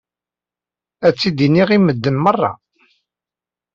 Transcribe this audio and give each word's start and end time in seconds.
Ad 1.05 1.13
tt-id-iniɣ 1.13 1.69
i 1.75 1.79
medden 1.79 2.17
meṛṛa. 2.23 2.51